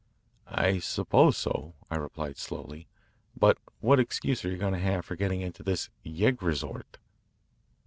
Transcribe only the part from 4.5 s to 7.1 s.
going to have for getting into this yegg resort?"